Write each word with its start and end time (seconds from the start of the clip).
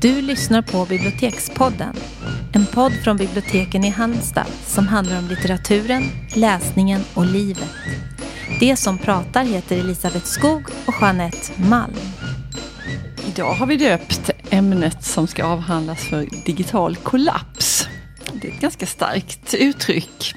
Du 0.00 0.22
lyssnar 0.22 0.62
på 0.62 0.86
Bibliotekspodden. 0.86 1.96
En 2.52 2.66
podd 2.66 2.92
från 2.92 3.16
biblioteken 3.16 3.84
i 3.84 3.88
Halmstad 3.88 4.46
som 4.66 4.88
handlar 4.88 5.18
om 5.18 5.28
litteraturen, 5.28 6.02
läsningen 6.34 7.00
och 7.14 7.26
livet. 7.26 7.74
Det 8.60 8.76
som 8.76 8.98
pratar 8.98 9.44
heter 9.44 9.78
Elisabeth 9.78 10.24
Skog 10.24 10.62
och 10.86 10.94
Jeanette 11.00 11.52
Malm. 11.56 11.94
Idag 13.28 13.54
har 13.54 13.66
vi 13.66 13.76
döpt 13.76 14.30
ämnet 14.50 15.04
som 15.04 15.26
ska 15.26 15.44
avhandlas 15.44 16.08
för 16.08 16.26
digital 16.44 16.96
kollaps. 16.96 17.88
Det 18.32 18.48
är 18.48 18.52
ett 18.52 18.60
ganska 18.60 18.86
starkt 18.86 19.54
uttryck. 19.54 20.34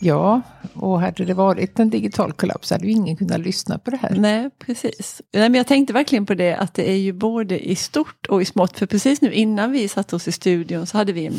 Ja, 0.00 0.40
och 0.74 1.00
hade 1.00 1.24
det 1.24 1.34
varit 1.34 1.78
en 1.78 1.90
digital 1.90 2.32
kollaps 2.32 2.70
hade 2.70 2.86
ju 2.86 2.92
ingen 2.92 3.16
kunnat 3.16 3.40
lyssna 3.40 3.78
på 3.78 3.90
det 3.90 3.96
här. 3.96 4.10
Nej, 4.10 4.50
precis. 4.58 5.22
Nej, 5.32 5.48
men 5.48 5.54
jag 5.54 5.66
tänkte 5.66 5.92
verkligen 5.92 6.26
på 6.26 6.34
det 6.34 6.54
att 6.54 6.74
det 6.74 6.90
är 6.90 6.96
ju 6.96 7.12
både 7.12 7.68
i 7.68 7.76
stort 7.76 8.26
och 8.26 8.42
i 8.42 8.44
smått. 8.44 8.78
För 8.78 8.86
precis 8.86 9.20
nu 9.20 9.32
innan 9.32 9.72
vi 9.72 9.88
satte 9.88 10.16
oss 10.16 10.28
i 10.28 10.32
studion 10.32 10.86
så 10.86 10.98
hade 10.98 11.12
vi 11.12 11.26
en 11.26 11.34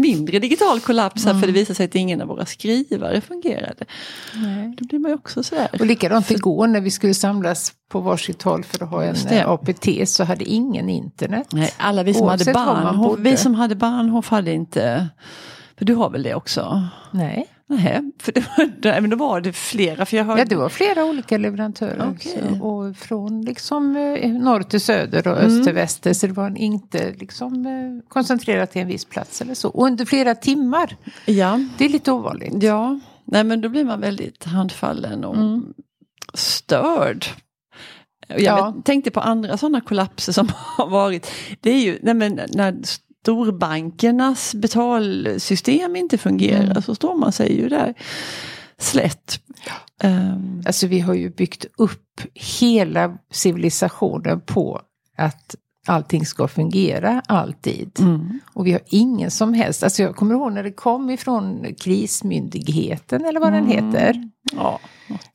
mindre 0.00 0.38
digital 0.38 0.80
kollaps 0.80 1.24
här, 1.24 1.30
mm. 1.30 1.40
för 1.40 1.46
det 1.46 1.52
visade 1.52 1.74
sig 1.74 1.84
att 1.84 1.94
ingen 1.94 2.20
av 2.22 2.28
våra 2.28 2.46
skrivare 2.46 3.20
fungerade. 3.20 3.84
Nej. 4.34 4.74
Då 4.78 4.84
blir 4.84 4.98
man 4.98 5.10
ju 5.10 5.14
också 5.14 5.42
så 5.42 5.56
här. 5.56 5.68
Och 5.80 5.86
likadant 5.86 6.30
igår 6.30 6.66
när 6.66 6.80
vi 6.80 6.90
skulle 6.90 7.14
samlas 7.14 7.72
på 7.88 8.00
varsitt 8.00 8.42
håll 8.42 8.64
för 8.64 8.84
att 8.84 8.90
ha 8.90 9.04
en 9.04 9.16
APT 9.46 10.08
så 10.08 10.24
hade 10.24 10.44
ingen 10.44 10.88
internet. 10.88 11.48
Nej, 11.52 11.70
alla 11.76 12.02
vi 12.02 12.14
som 12.14 12.28
hade 12.28 12.52
Bahnhof, 12.52 13.18
vi 13.18 13.36
som 13.36 13.54
hade 13.54 13.74
Bahnhof 13.74 14.28
hade 14.28 14.52
inte 14.52 15.08
för 15.78 15.84
du 15.84 15.94
har 15.94 16.10
väl 16.10 16.22
det 16.22 16.34
också? 16.34 16.88
Nej. 17.10 17.46
Nej, 17.70 18.12
för 18.18 18.32
det 18.32 18.40
var, 18.40 19.00
men 19.00 19.10
då 19.10 19.16
var 19.16 19.40
det 19.40 19.52
flera. 19.52 20.06
För 20.06 20.16
jag 20.16 20.24
hörde... 20.24 20.40
Ja, 20.40 20.44
det 20.44 20.56
var 20.56 20.68
flera 20.68 21.04
olika 21.04 21.38
leverantörer. 21.38 22.10
Okay. 22.10 22.60
Och 22.60 22.96
från 22.96 23.42
liksom 23.42 23.96
eh, 23.96 24.30
norr 24.30 24.62
till 24.62 24.80
söder 24.80 25.28
och 25.28 25.38
mm. 25.38 25.46
öst 25.46 25.64
till 25.64 25.74
väster. 25.74 26.12
Så 26.12 26.26
det 26.26 26.32
var 26.32 26.58
inte 26.58 27.12
liksom 27.18 27.66
eh, 27.66 28.08
koncentrerat 28.08 28.70
till 28.70 28.82
en 28.82 28.88
viss 28.88 29.04
plats 29.04 29.40
eller 29.40 29.54
så. 29.54 29.68
Och 29.68 29.86
under 29.86 30.04
flera 30.04 30.34
timmar. 30.34 30.96
Ja. 31.26 31.60
Det 31.78 31.84
är 31.84 31.88
lite 31.88 32.12
ovanligt. 32.12 32.62
Ja, 32.62 33.00
nej 33.24 33.44
men 33.44 33.60
då 33.60 33.68
blir 33.68 33.84
man 33.84 34.00
väldigt 34.00 34.44
handfallen 34.44 35.24
och 35.24 35.36
mm. 35.36 35.64
störd. 36.34 37.26
Jag 38.28 38.40
ja. 38.40 38.76
tänkte 38.84 39.10
på 39.10 39.20
andra 39.20 39.56
sådana 39.56 39.80
kollapser 39.80 40.32
som 40.32 40.48
har 40.54 40.88
varit. 40.88 41.30
Det 41.60 41.70
är 41.70 41.80
ju, 41.80 41.98
nej 42.02 42.14
men 42.14 42.40
när 42.48 42.76
storbankernas 43.28 44.54
betalsystem 44.54 45.96
inte 45.96 46.18
fungerar 46.18 46.64
mm. 46.64 46.82
så 46.82 46.94
står 46.94 47.14
man 47.14 47.32
sig 47.32 47.56
ju 47.60 47.68
där 47.68 47.94
slätt. 48.78 49.40
Um. 50.02 50.62
Alltså 50.66 50.86
vi 50.86 51.00
har 51.00 51.14
ju 51.14 51.30
byggt 51.30 51.66
upp 51.76 52.20
hela 52.34 53.18
civilisationen 53.30 54.40
på 54.40 54.80
att 55.16 55.56
allting 55.86 56.26
ska 56.26 56.48
fungera 56.48 57.22
alltid. 57.26 58.00
Mm. 58.00 58.40
Och 58.54 58.66
vi 58.66 58.72
har 58.72 58.80
ingen 58.86 59.30
som 59.30 59.54
helst, 59.54 59.82
alltså 59.82 60.02
jag 60.02 60.16
kommer 60.16 60.34
ihåg 60.34 60.52
när 60.52 60.62
det 60.62 60.72
kom 60.72 61.10
ifrån 61.10 61.74
krismyndigheten 61.80 63.24
eller 63.24 63.40
vad 63.40 63.54
mm. 63.54 63.68
den 63.68 63.92
heter. 63.92 64.30
Ja, 64.56 64.78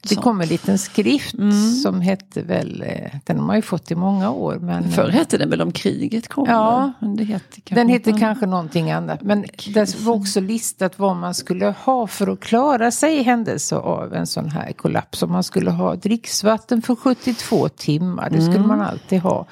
det 0.09 0.15
kom 0.15 0.41
en 0.41 0.47
liten 0.47 0.77
skrift 0.77 1.33
mm. 1.33 1.71
som 1.71 2.01
hette 2.01 2.41
väl, 2.41 2.83
eh, 2.87 3.11
den 3.23 3.39
har 3.39 3.45
man 3.45 3.55
ju 3.55 3.61
fått 3.61 3.91
i 3.91 3.95
många 3.95 4.31
år. 4.31 4.55
Men, 4.61 4.91
Förr 4.91 5.09
hette 5.09 5.37
den 5.37 5.49
väl 5.49 5.61
om 5.61 5.71
kriget 5.71 6.27
kommer? 6.27 6.51
Ja, 6.51 6.93
det 7.17 7.23
heter 7.23 7.75
den 7.75 7.89
hette 7.89 8.11
kanske 8.11 8.45
någonting 8.45 8.91
annat. 8.91 9.21
Men 9.21 9.45
det 9.73 9.95
var 9.99 10.13
också 10.13 10.39
listat 10.39 10.99
vad 10.99 11.15
man 11.15 11.33
skulle 11.33 11.75
ha 11.79 12.07
för 12.07 12.27
att 12.27 12.39
klara 12.39 12.91
sig 12.91 13.17
i 13.17 13.23
händelse 13.23 13.75
av 13.75 14.13
en 14.13 14.27
sån 14.27 14.49
här 14.49 14.71
kollaps. 14.71 15.23
Om 15.23 15.31
man 15.31 15.43
skulle 15.43 15.71
ha 15.71 15.95
dricksvatten 15.95 16.81
för 16.81 16.95
72 16.95 17.69
timmar, 17.69 18.29
det 18.29 18.41
skulle 18.41 18.55
mm. 18.55 18.67
man 18.67 18.81
alltid 18.81 19.19
ha. 19.19 19.45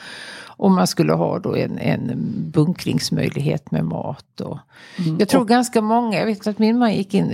Och 0.61 0.71
man 0.71 0.87
skulle 0.87 1.13
ha 1.13 1.39
då 1.39 1.55
en, 1.55 1.77
en 1.77 2.11
bunkringsmöjlighet 2.53 3.71
med 3.71 3.85
mat. 3.85 4.41
Och 4.41 4.57
mm. 4.97 5.19
Jag 5.19 5.29
tror 5.29 5.41
och, 5.41 5.47
ganska 5.47 5.81
många, 5.81 6.19
jag 6.19 6.25
vet 6.25 6.47
att 6.47 6.59
min 6.59 6.77
man 6.77 6.93
gick 6.93 7.13
in 7.13 7.33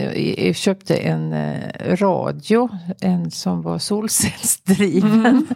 och 0.49 0.55
köpte 0.55 0.97
en 0.97 1.33
eh, 1.33 1.95
radio, 1.95 2.69
en 3.01 3.31
som 3.31 3.61
var 3.61 3.79
solcellsdriven. 3.79 5.25
Mm. 5.25 5.47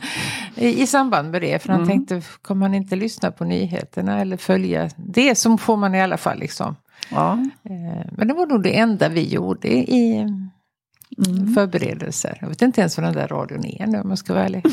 I, 0.55 0.81
I 0.81 0.87
samband 0.87 1.31
med 1.31 1.41
det, 1.41 1.61
för 1.61 1.69
han 1.69 1.83
mm. 1.83 1.89
tänkte, 1.89 2.21
kommer 2.41 2.59
man 2.59 2.73
inte 2.73 2.95
lyssna 2.95 3.31
på 3.31 3.45
nyheterna 3.45 4.21
eller 4.21 4.37
följa 4.37 4.89
det 4.95 5.35
så 5.35 5.57
får 5.57 5.77
man 5.77 5.95
i 5.95 6.01
alla 6.01 6.17
fall 6.17 6.39
liksom. 6.39 6.75
Ja. 7.09 7.33
Eh, 7.63 8.05
men 8.11 8.27
det 8.27 8.33
var 8.33 8.47
nog 8.47 8.63
det 8.63 8.77
enda 8.77 9.09
vi 9.09 9.27
gjorde 9.27 9.67
i 9.67 10.17
mm. 11.27 11.53
förberedelser. 11.53 12.37
Jag 12.41 12.47
vet 12.47 12.61
inte 12.61 12.81
ens 12.81 12.97
vad 12.97 13.05
den 13.05 13.13
där 13.13 13.27
radion 13.27 13.65
är 13.65 13.87
nu 13.87 13.99
om 13.99 14.09
jag 14.09 14.17
ska 14.17 14.33
vara 14.33 14.45
ärlig. 14.45 14.65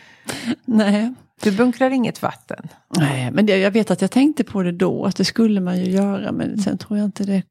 Nej. 0.64 1.14
Du 1.42 1.52
bunkrar 1.52 1.90
inget 1.90 2.22
vatten? 2.22 2.68
Nej, 2.96 3.30
men 3.30 3.46
det, 3.46 3.58
jag 3.58 3.70
vet 3.70 3.90
att 3.90 4.00
jag 4.00 4.10
tänkte 4.10 4.44
på 4.44 4.62
det 4.62 4.72
då, 4.72 5.04
att 5.04 5.16
det 5.16 5.24
skulle 5.24 5.60
man 5.60 5.78
ju 5.78 5.90
göra, 5.90 6.32
men 6.32 6.58
sen 6.58 6.78
tror 6.78 6.98
jag 6.98 7.04
inte 7.04 7.24
det. 7.24 7.42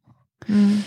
Mm. 0.48 0.78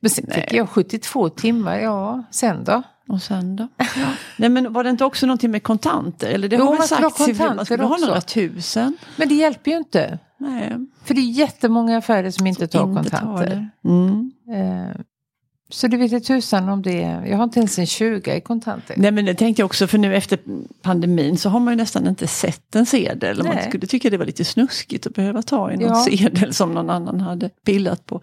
Men 0.00 0.10
sen 0.10 0.26
fick 0.30 0.52
jag 0.52 0.68
72 0.68 1.28
timmar, 1.28 1.78
ja, 1.78 2.24
sen 2.30 2.64
då? 2.64 2.82
Och 3.08 3.22
sen 3.22 3.56
då? 3.56 3.68
Ja. 3.76 4.06
Nej 4.36 4.48
men 4.48 4.72
var 4.72 4.84
det 4.84 4.90
inte 4.90 5.04
också 5.04 5.26
någonting 5.26 5.50
med 5.50 5.62
kontanter? 5.62 6.30
Eller 6.30 6.48
det 6.48 6.56
jo, 6.56 6.64
har 6.64 6.78
man 6.78 6.88
sagt 6.88 7.02
kontanter 7.02 7.54
man 7.54 7.64
skulle 7.64 7.84
också. 7.84 8.04
ha 8.04 8.06
några 8.06 8.20
tusen. 8.20 8.96
Men 9.16 9.28
det 9.28 9.34
hjälper 9.34 9.70
ju 9.70 9.76
inte. 9.76 10.18
Nej. 10.38 10.86
För 11.04 11.14
det 11.14 11.20
är 11.20 11.30
jättemånga 11.30 11.98
affärer 11.98 12.30
som 12.30 12.46
inte 12.46 12.66
tar 12.66 12.88
inte 12.88 13.10
kontanter. 13.10 13.70
Tar 13.82 13.90
mm. 13.90 14.32
Så 15.70 15.86
det 15.86 15.96
vet 15.96 16.24
tusan 16.24 16.68
om 16.68 16.82
det 16.82 17.22
Jag 17.26 17.36
har 17.36 17.44
inte 17.44 17.58
ens 17.58 17.78
en 17.78 17.86
20 17.86 18.34
i 18.34 18.40
kontanter. 18.40 18.94
Nej 18.98 19.10
men 19.10 19.24
det 19.24 19.34
tänkte 19.34 19.62
jag 19.62 19.66
också 19.66 19.86
för 19.86 19.98
nu 19.98 20.16
efter 20.16 20.38
pandemin 20.82 21.38
så 21.38 21.48
har 21.48 21.60
man 21.60 21.72
ju 21.72 21.76
nästan 21.76 22.06
inte 22.06 22.26
sett 22.26 22.74
en 22.74 22.86
sedel. 22.86 23.42
Nej. 23.42 23.54
Man 23.54 23.64
skulle 23.64 23.86
tycka 23.86 24.10
det 24.10 24.16
var 24.16 24.24
lite 24.24 24.44
snuskigt 24.44 25.06
att 25.06 25.14
behöva 25.14 25.42
ta 25.42 25.72
i 25.72 25.76
någon 25.76 25.88
ja. 25.88 26.04
sedel 26.04 26.54
som 26.54 26.72
någon 26.74 26.90
annan 26.90 27.20
hade 27.20 27.48
pillat 27.48 28.06
på. 28.06 28.20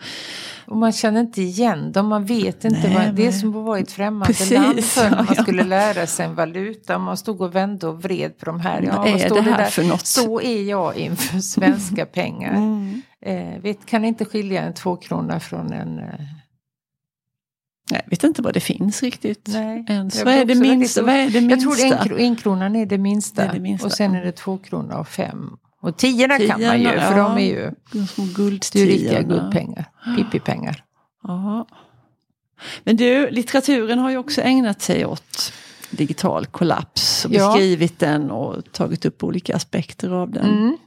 Och 0.66 0.78
man 0.78 0.92
känner 0.92 1.22
inte 1.22 1.42
igen 1.42 1.92
dem, 1.92 2.08
man 2.08 2.26
vet 2.26 2.66
inte. 2.66 2.82
Nej, 2.84 3.06
vad, 3.06 3.16
det 3.16 3.28
är 3.28 3.32
som 3.32 3.50
att 3.50 3.66
vara 3.66 3.80
i 3.80 3.82
ett 3.82 3.92
främmande 3.92 4.26
Precis, 4.26 4.52
land 4.52 4.84
för 4.84 5.10
när 5.10 5.18
man 5.18 5.34
ja. 5.36 5.44
skulle 5.44 5.64
lära 5.64 6.08
sig 6.08 6.26
en 6.26 6.36
valuta. 6.36 6.98
Man 6.98 7.18
stod 7.18 7.42
och 7.42 7.56
vände 7.56 7.88
och 7.88 8.04
vred 8.04 8.38
på 8.38 8.46
de 8.46 8.60
här. 8.60 8.82
Ja, 8.82 8.98
vad 8.98 9.08
är 9.08 9.30
det 9.30 9.42
här 9.42 9.58
där? 9.58 9.66
för 9.66 9.84
något? 9.84 10.06
Så 10.06 10.42
är 10.42 10.64
jag 10.64 10.98
inför 10.98 11.40
svenska 11.40 12.06
pengar. 12.14 12.56
Mm. 12.56 13.02
Eh, 13.22 13.62
vet, 13.62 13.86
kan 13.86 14.06
inte 14.06 14.26
skilja 14.26 14.62
en 14.62 14.74
tvåkrona 14.74 15.40
från 15.40 15.74
en 15.74 16.00
eh, 16.00 16.06
jag 17.90 18.10
vet 18.10 18.24
inte 18.24 18.42
vad 18.42 18.54
det 18.54 18.60
finns 18.60 19.04
riktigt. 19.04 19.48
Nej, 19.48 19.86
ens. 19.88 20.24
Vad, 20.24 20.34
är 20.34 20.46
det 20.46 20.56
minsta, 20.56 21.02
vad 21.02 21.16
är 21.16 21.30
det 21.30 21.42
minsta? 21.42 21.86
Jag 21.88 22.02
tror 22.04 22.12
en, 22.12 22.26
enkronan 22.26 22.76
är 22.76 22.86
det 22.86 22.98
minsta. 22.98 23.42
Det 23.42 23.48
är 23.48 23.54
det 23.54 23.60
minsta. 23.60 23.88
Och 23.88 23.94
sen 23.94 24.16
är 24.16 24.26
det 24.26 24.32
två 24.32 24.58
kronor 24.58 24.96
och 25.00 25.08
fem. 25.08 25.58
Och 25.82 25.98
tiorna 25.98 26.38
kan 26.38 26.62
man 26.62 26.82
ju, 26.82 26.88
för 26.88 27.18
ja. 27.18 27.24
de 27.24 27.38
är 27.38 27.46
ju 27.46 27.72
riktiga 28.86 29.22
guldpengar. 29.22 29.86
Pippipengar. 30.18 30.84
Ja. 31.24 31.68
Men 32.84 32.98
du, 32.98 33.30
litteraturen 33.30 34.00
har 34.00 34.10
ju 34.10 34.18
också 34.18 34.42
ägnat 34.42 34.82
sig 34.82 35.06
åt 35.06 35.54
digital 35.90 36.46
kollaps. 36.46 37.26
Och 37.26 37.32
ja. 37.32 37.48
beskrivit 37.48 38.00
den 38.00 38.32
och 38.32 38.72
tagit 38.72 39.06
upp 39.06 39.24
olika 39.24 39.56
aspekter 39.56 40.10
av 40.10 40.32
den. 40.32 40.46
Mm. 40.46 40.78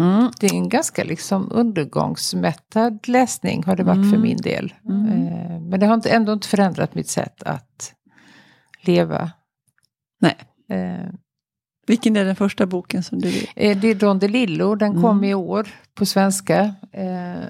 Mm. 0.00 0.30
Det 0.40 0.46
är 0.46 0.54
en 0.54 0.68
ganska 0.68 1.04
liksom 1.04 1.48
undergångsmättad 1.52 3.08
läsning 3.08 3.64
har 3.64 3.76
det 3.76 3.82
varit 3.82 3.96
mm. 3.96 4.10
för 4.10 4.18
min 4.18 4.36
del. 4.36 4.74
Mm. 4.88 5.08
Eh, 5.08 5.60
men 5.60 5.80
det 5.80 5.86
har 5.86 6.08
ändå 6.08 6.32
inte 6.32 6.48
förändrat 6.48 6.94
mitt 6.94 7.08
sätt 7.08 7.42
att 7.42 7.94
leva. 8.80 9.30
Nej. 10.20 10.36
Eh, 10.70 11.10
Vilken 11.86 12.16
är 12.16 12.24
den 12.24 12.36
första 12.36 12.66
boken 12.66 13.02
som 13.02 13.20
du 13.20 13.28
vill? 13.28 13.48
Eh, 13.56 13.78
det 13.78 13.88
är 13.88 13.94
Don 13.94 14.18
DeLillo, 14.18 14.74
den 14.74 15.02
kom 15.02 15.18
mm. 15.18 15.24
i 15.24 15.34
år 15.34 15.68
på 15.94 16.06
svenska. 16.06 16.74
Eh, 16.92 17.44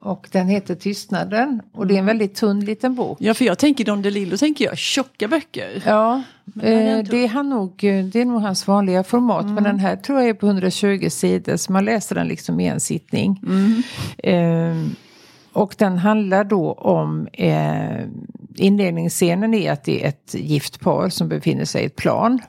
och 0.00 0.28
den 0.32 0.48
heter 0.48 0.74
Tystnaden. 0.74 1.62
Och 1.72 1.86
det 1.86 1.94
är 1.94 1.98
en 1.98 2.04
mm. 2.04 2.06
väldigt 2.06 2.34
tunn 2.34 2.60
liten 2.60 2.94
bok. 2.94 3.18
Ja, 3.20 3.34
för 3.34 3.44
jag 3.44 3.58
tänker 3.58 3.84
Don 3.84 4.02
DeLillo, 4.02 4.36
tänker 4.36 4.64
jag 4.64 4.78
tjocka 4.78 5.28
böcker. 5.28 5.82
Ja, 5.86 6.22
eh, 6.62 6.98
det, 7.10 7.24
är 7.24 7.28
han 7.28 7.48
nog, 7.48 7.72
det 8.12 8.16
är 8.16 8.24
nog 8.24 8.42
hans 8.42 8.66
vanliga 8.66 9.04
format. 9.04 9.42
Mm. 9.42 9.54
Men 9.54 9.64
den 9.64 9.78
här 9.78 9.96
tror 9.96 10.20
jag 10.20 10.28
är 10.28 10.34
på 10.34 10.46
120 10.46 11.08
sidor, 11.10 11.56
så 11.56 11.72
man 11.72 11.84
läser 11.84 12.14
den 12.14 12.28
liksom 12.28 12.60
i 12.60 12.66
en 12.66 12.80
sittning. 12.80 13.42
Mm. 13.46 13.82
Eh, 14.18 14.90
och 15.52 15.74
den 15.78 15.98
handlar 15.98 16.44
då 16.44 16.72
om 16.72 17.28
eh, 17.32 18.00
inledningsscenen 18.54 19.54
är 19.54 19.72
att 19.72 19.84
det 19.84 20.04
är 20.04 20.08
ett 20.08 20.34
gift 20.34 20.80
par 20.80 21.08
som 21.08 21.28
befinner 21.28 21.64
sig 21.64 21.82
i 21.82 21.86
ett 21.86 21.96
plan. 21.96 22.40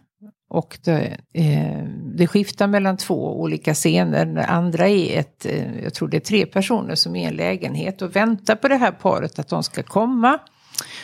Och 0.49 0.77
det, 0.83 1.17
eh, 1.33 1.83
det, 2.15 2.27
skiftar 2.27 2.67
mellan 2.67 2.97
två 2.97 3.41
olika 3.41 3.73
scener. 3.73 4.25
Det 4.25 4.45
andra 4.45 4.87
är 4.87 5.19
ett, 5.19 5.45
eh, 5.45 5.83
jag 5.83 5.93
tror 5.93 6.07
det 6.07 6.17
är 6.17 6.21
tre 6.21 6.45
personer 6.45 6.95
som 6.95 7.15
är 7.15 7.23
i 7.23 7.25
en 7.25 7.35
lägenhet 7.35 8.01
och 8.01 8.15
väntar 8.15 8.55
på 8.55 8.67
det 8.67 8.75
här 8.75 8.91
paret 8.91 9.39
att 9.39 9.47
de 9.47 9.63
ska 9.63 9.83
komma. 9.83 10.39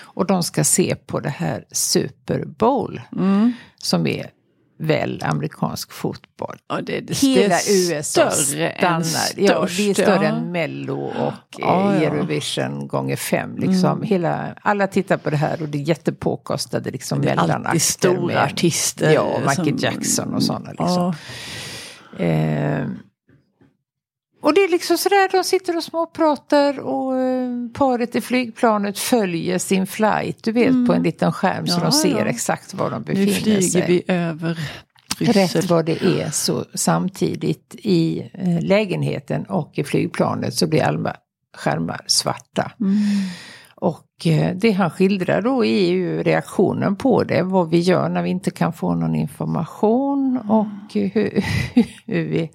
Och 0.01 0.25
de 0.25 0.43
ska 0.43 0.63
se 0.63 0.95
på 0.95 1.19
det 1.19 1.29
här 1.29 1.65
Super 1.71 2.45
Bowl. 2.45 3.01
Mm. 3.15 3.53
Som 3.77 4.07
är 4.07 4.29
väl 4.77 5.21
amerikansk 5.23 5.91
fotboll. 5.91 6.57
Ja, 6.67 6.81
det 6.81 6.99
det, 6.99 7.17
Hela 7.17 7.55
det 7.55 7.95
USA 7.95 8.31
stannar. 8.31 9.03
Ja, 9.37 9.67
det 9.77 9.89
är 9.89 9.93
större 9.93 10.27
än 10.27 10.51
Mello 10.51 10.99
och 11.03 11.33
ja, 11.57 11.93
ja. 11.93 11.93
Eurovision 11.93 12.87
gånger 12.87 13.15
fem. 13.15 13.57
Liksom. 13.57 13.91
Mm. 13.91 14.03
Hela, 14.03 14.55
alla 14.61 14.87
tittar 14.87 15.17
på 15.17 15.29
det 15.29 15.37
här 15.37 15.61
och 15.61 15.69
det 15.69 15.77
är 15.77 15.81
jättepåkostade 15.81 16.91
liksom. 16.91 17.21
Det 17.21 17.29
är 17.29 17.37
alltid 17.37 17.81
stora 17.81 18.25
med, 18.25 18.37
artister. 18.37 19.13
Ja, 19.13 19.39
Michael 19.39 19.67
som, 19.67 19.77
Jackson 19.77 20.33
och 20.33 20.43
sådana. 20.43 20.69
Liksom. 20.69 21.13
Eh, 22.17 22.87
och 24.43 24.53
det 24.53 24.63
är 24.63 24.69
liksom 24.69 24.97
sådär, 24.97 25.29
de 25.31 25.43
sitter 25.43 25.77
och 25.77 25.83
småpratar 25.83 26.79
och 26.79 27.19
eh, 27.19 27.49
paret 27.73 28.15
i 28.15 28.21
flygplanet 28.21 28.99
följer 28.99 29.57
sin 29.57 29.87
flight, 29.87 30.43
du 30.43 30.51
vet 30.51 30.69
mm. 30.69 30.87
på 30.87 30.93
en 30.93 31.03
liten 31.03 31.31
skärm 31.31 31.67
så 31.67 31.79
ja, 31.79 31.83
de 31.83 31.91
ser 31.91 32.19
ja. 32.19 32.25
exakt 32.25 32.73
var 32.73 32.89
de 32.89 33.03
befinner 33.03 33.33
sig. 33.33 33.35
Nu 33.35 33.41
flyger 33.41 33.61
sig. 33.61 33.85
vi 33.87 34.03
över 34.07 34.59
Bryssel. 35.17 35.61
Rätt 35.61 35.69
vad 35.69 35.85
det 35.85 36.03
är 36.03 36.29
så 36.29 36.65
samtidigt 36.73 37.75
i 37.77 38.29
eh, 38.33 38.61
lägenheten 38.61 39.45
och 39.45 39.71
i 39.73 39.83
flygplanet 39.83 40.53
så 40.53 40.67
blir 40.67 40.83
alla 40.83 41.15
skärmar 41.57 42.01
svarta. 42.07 42.71
Mm. 42.79 42.97
Och 43.75 44.27
eh, 44.27 44.55
det 44.55 44.71
han 44.71 44.89
skildrar 44.89 45.41
då 45.41 45.65
är 45.65 45.91
ju 45.91 46.23
reaktionen 46.23 46.95
på 46.95 47.23
det, 47.23 47.43
vad 47.43 47.69
vi 47.69 47.79
gör 47.79 48.09
när 48.09 48.23
vi 48.23 48.29
inte 48.29 48.51
kan 48.51 48.73
få 48.73 48.95
någon 48.95 49.15
information 49.15 50.37
och 50.37 50.93
hur, 50.93 51.43
hur 52.05 52.23
vi... 52.23 52.51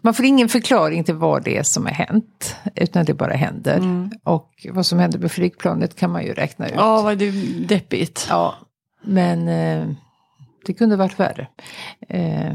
Man 0.00 0.14
får 0.14 0.24
ingen 0.24 0.48
förklaring 0.48 1.04
till 1.04 1.14
vad 1.14 1.44
det 1.44 1.56
är 1.56 1.62
som 1.62 1.86
har 1.86 1.92
hänt, 1.92 2.56
utan 2.74 3.04
det 3.04 3.14
bara 3.14 3.34
händer. 3.34 3.76
Mm. 3.76 4.10
Och 4.24 4.66
vad 4.70 4.86
som 4.86 4.98
händer 4.98 5.18
med 5.18 5.32
flygplanet 5.32 5.96
kan 5.96 6.10
man 6.10 6.24
ju 6.24 6.32
räkna 6.32 6.68
ut. 6.68 6.74
Ja, 6.76 7.02
vad 7.02 7.18
det 7.18 7.28
är 7.28 7.66
deppigt. 7.66 8.26
Ja, 8.28 8.54
men 9.02 9.48
eh, 9.48 9.88
det 10.66 10.72
kunde 10.72 10.96
varit 10.96 11.20
värre. 11.20 11.48
Eh, 12.08 12.52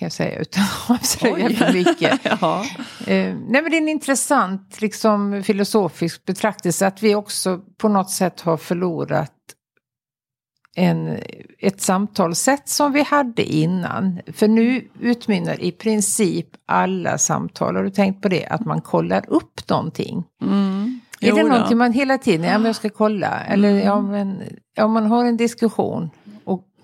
kan 0.00 0.06
jag 0.06 0.12
säga 0.12 0.38
utan 0.38 0.62
att 0.62 0.90
avslöja 1.00 1.50
för 1.50 1.72
mycket. 1.72 2.20
ja. 2.40 2.64
eh, 3.06 3.34
nej 3.34 3.62
men 3.62 3.70
det 3.70 3.76
är 3.76 3.82
en 3.82 3.88
intressant 3.88 4.80
liksom, 4.80 5.42
filosofisk 5.42 6.24
betraktelse 6.24 6.86
att 6.86 7.02
vi 7.02 7.14
också 7.14 7.60
på 7.78 7.88
något 7.88 8.10
sätt 8.10 8.40
har 8.40 8.56
förlorat 8.56 9.32
en, 10.80 11.18
ett 11.58 11.80
samtalssätt 11.80 12.68
som 12.68 12.92
vi 12.92 13.02
hade 13.02 13.42
innan. 13.42 14.20
För 14.32 14.48
nu 14.48 14.84
utmynnar 15.00 15.62
i 15.62 15.72
princip 15.72 16.46
alla 16.66 17.18
samtal, 17.18 17.76
har 17.76 17.84
du 17.84 17.90
tänkt 17.90 18.22
på 18.22 18.28
det? 18.28 18.46
Att 18.46 18.64
man 18.64 18.80
kollar 18.80 19.24
upp 19.28 19.68
någonting. 19.68 20.24
Mm. 20.42 21.00
Är 21.20 21.28
jo 21.28 21.36
det 21.36 21.42
någonting 21.42 21.78
man 21.78 21.92
hela 21.92 22.18
tiden, 22.18 22.46
ja 22.46 22.58
men 22.58 22.66
jag 22.66 22.76
ska 22.76 22.90
kolla. 22.90 23.44
Eller 23.44 23.70
mm. 23.70 23.86
ja 23.86 24.00
men, 24.00 24.42
om 24.80 24.92
man 24.92 25.06
har 25.06 25.24
en 25.24 25.36
diskussion 25.36 26.10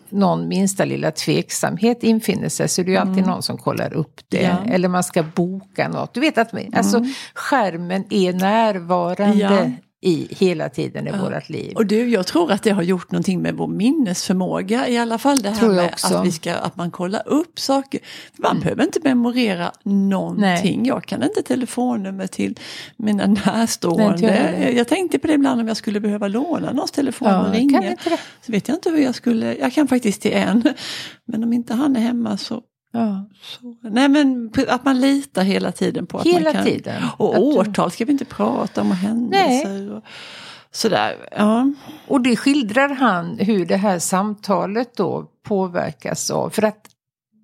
någon 0.09 0.49
minsta 0.49 0.85
lilla 0.85 1.11
tveksamhet 1.11 2.03
infinner 2.03 2.49
sig 2.49 2.69
så 2.69 2.81
är 2.81 2.85
det 2.85 2.91
ju 2.91 2.97
alltid 2.97 3.19
mm. 3.19 3.31
någon 3.31 3.43
som 3.43 3.59
kollar 3.59 3.95
upp 3.95 4.21
det. 4.29 4.43
Ja. 4.43 4.73
Eller 4.73 4.89
man 4.89 5.05
ska 5.05 5.23
boka 5.23 5.89
något. 5.89 6.15
Du 6.15 6.21
vet 6.21 6.39
att 6.39 6.55
alltså, 6.73 6.97
mm. 6.97 7.11
skärmen 7.35 8.05
är 8.11 8.33
närvarande 8.33 9.39
ja 9.39 9.71
i 10.01 10.29
hela 10.31 10.69
tiden 10.69 11.07
i 11.07 11.11
ja. 11.11 11.17
vårt 11.17 11.49
liv. 11.49 11.77
Och 11.77 11.87
du, 11.87 12.09
jag 12.09 12.27
tror 12.27 12.53
att 12.53 12.63
det 12.63 12.71
har 12.71 12.83
gjort 12.83 13.11
någonting 13.11 13.43
med 13.43 13.55
vår 13.55 13.67
minnesförmåga 13.67 14.89
i 14.89 14.99
alla 14.99 15.19
fall. 15.19 15.43
Det 15.43 15.51
här 15.51 15.69
med 15.69 15.95
att, 16.03 16.27
vi 16.27 16.33
ska, 16.33 16.55
att 16.55 16.77
man 16.77 16.91
kollar 16.91 17.29
upp 17.29 17.59
saker. 17.59 18.01
Man 18.37 18.51
mm. 18.51 18.63
behöver 18.63 18.85
inte 18.85 19.01
memorera 19.05 19.73
någonting. 19.83 20.79
Nej. 20.83 20.89
Jag 20.89 21.05
kan 21.05 21.23
inte 21.23 21.43
telefonnummer 21.43 22.27
till 22.27 22.59
mina 22.97 23.27
närstående. 23.27 24.27
Nej, 24.27 24.77
jag, 24.77 24.89
tänkte 24.89 25.19
på 25.19 25.27
det 25.27 25.33
ibland 25.33 25.61
om 25.61 25.69
jag 25.69 25.77
skulle 25.77 26.01
behöva 26.01 26.29
låna 26.29 26.73
någons 26.73 26.91
telefon 26.91 27.29
ja, 27.29 27.47
och 27.47 27.55
ringa. 27.55 27.97
Så 28.41 28.53
vet 28.53 28.69
jag 28.69 28.77
inte 28.77 28.91
hur 28.91 28.99
jag 28.99 29.15
skulle, 29.15 29.57
jag 29.57 29.73
kan 29.73 29.89
faktiskt 29.89 30.23
till 30.23 30.33
en. 30.33 30.75
Men 31.25 31.45
om 31.45 31.53
inte 31.53 31.75
han 31.75 31.97
är 31.97 32.01
hemma 32.01 32.37
så 32.37 32.63
Ja. 32.93 33.29
Så, 33.43 33.77
nej 33.81 34.09
men 34.09 34.53
att 34.69 34.85
man 34.85 35.01
litar 35.01 35.43
hela 35.43 35.73
tiden 35.73 36.07
på 36.07 36.19
att 36.19 36.27
hela 36.27 36.45
man 36.45 36.53
kan. 36.53 36.65
Tiden. 36.65 37.03
Och 37.17 37.47
årtal 37.47 37.91
ska 37.91 38.05
vi 38.05 38.13
inte 38.13 38.25
prata 38.25 38.81
om 38.81 38.91
och 38.91 38.97
händelser. 38.97 39.93
Och, 39.93 40.05
sådär. 40.71 41.29
Ja. 41.37 41.73
Och 42.09 42.21
det 42.21 42.37
skildrar 42.37 42.89
han 42.89 43.39
hur 43.39 43.67
det 43.67 43.77
här 43.77 43.99
samtalet 43.99 44.97
då 44.97 45.31
påverkas 45.43 46.31
av. 46.31 46.51
För 46.51 46.63
att 46.63 46.89